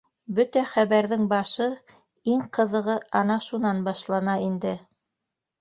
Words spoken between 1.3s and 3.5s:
башы, иң ҡыҙығы ана